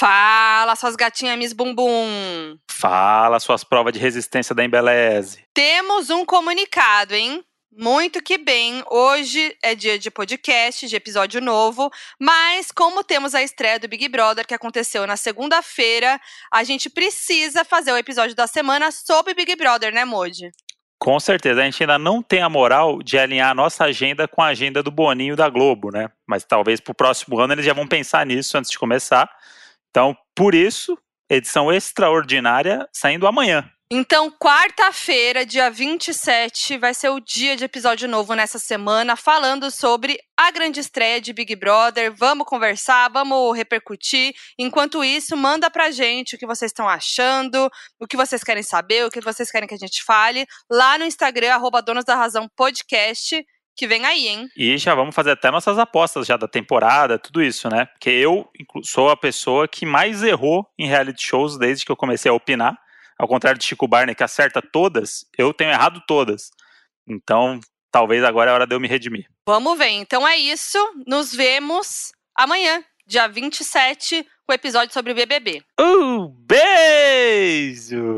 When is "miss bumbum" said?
1.36-2.56